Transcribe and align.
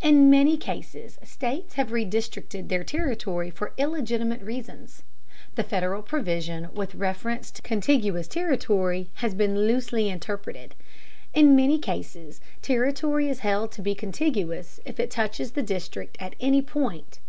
In 0.00 0.28
many 0.28 0.56
cases 0.56 1.16
states 1.22 1.74
have 1.74 1.92
redistricted 1.92 2.68
their 2.70 2.82
territory 2.82 3.50
for 3.50 3.72
illegitimate 3.78 4.42
reasons. 4.42 5.04
The 5.54 5.62
Federal 5.62 6.02
provision 6.02 6.70
with 6.74 6.96
reference 6.96 7.52
to 7.52 7.62
contiguous 7.62 8.26
territory 8.26 9.10
has 9.22 9.32
been 9.32 9.68
loosely 9.68 10.08
interpreted: 10.08 10.74
in 11.34 11.54
many 11.54 11.78
cases 11.78 12.40
territory 12.62 13.28
is 13.28 13.38
held 13.46 13.70
to 13.70 13.80
be 13.80 13.94
contiguous 13.94 14.80
if 14.84 14.98
it 14.98 15.08
touches 15.08 15.52
the 15.52 15.62
district 15.62 16.16
at 16.18 16.34
any 16.40 16.62
point. 16.62 17.20